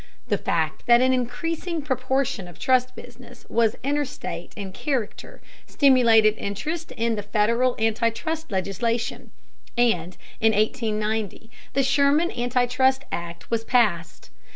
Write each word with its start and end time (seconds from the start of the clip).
The 0.29 0.37
fact 0.39 0.87
that 0.87 0.99
an 0.99 1.13
increasing 1.13 1.83
proportion 1.83 2.47
of 2.47 2.57
trust 2.57 2.95
business 2.95 3.45
was 3.49 3.75
interstate 3.83 4.51
in 4.55 4.73
character 4.73 5.43
stimulated 5.67 6.35
interest 6.39 6.91
in 6.93 7.21
Federal 7.21 7.75
anti 7.77 8.09
trust 8.09 8.49
legislation, 8.51 9.29
and 9.77 10.17
in 10.39 10.53
1890 10.53 11.51
the 11.73 11.83
Sherman 11.83 12.31
Anti 12.31 12.65
trust 12.65 13.03
Act 13.11 13.51
was 13.51 13.63
passed. 13.63 14.31